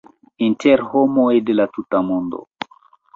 Inter 0.45 0.81
homoj 0.93 1.33
de 1.49 1.55
la 1.59 1.67
tuta 1.77 2.01
mondo 2.09 2.41